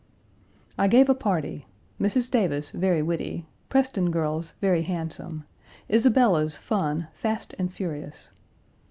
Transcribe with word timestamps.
I 0.79 0.87
gave 0.87 1.09
a 1.09 1.13
party; 1.13 1.67
Mrs. 1.99 2.31
Davis 2.31 2.71
very 2.71 3.03
witty; 3.03 3.45
Preston 3.69 4.09
girls 4.09 4.53
very 4.59 4.81
handsome; 4.81 5.43
Isabella's 5.87 6.57
fun 6.57 7.07
fast 7.13 7.53
and 7.59 7.71
furious. 7.71 8.29